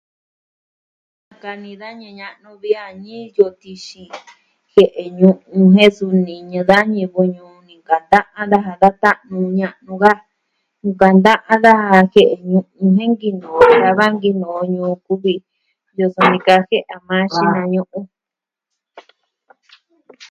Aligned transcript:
Nakani 1.27 1.71
da 1.81 1.87
ñivɨ 1.99 2.11
ña'nu 2.19 2.49
vi 2.61 2.71
a 2.85 2.87
niyo 3.03 3.45
tixin 3.61 4.09
jie'e 4.71 5.03
ñu'un 5.17 5.65
jen 5.75 6.15
niñɨ 6.27 6.59
da 6.69 6.77
ñivɨ 6.93 7.21
ñuu 7.35 7.53
ya'a 7.67 7.75
nkanta'an 7.79 8.47
daja 8.51 8.73
da 8.81 8.89
ta'nu, 9.03 9.37
ña'nu, 9.59 9.93
ka. 10.03 10.11
Nkanta'an 10.89 11.59
daja 11.65 11.97
jie'e 12.13 12.35
ñu'un 12.51 12.89
jen 12.97 13.11
nkinoo. 13.13 13.61
Da 13.99 14.05
nkinoo 14.15 14.61
ñuu 14.73 14.93
kuvi 15.05 15.33
Yosonikaje 15.97 16.77
a 16.93 16.97
maa 17.07 17.25
xinañu'u. 17.33 17.99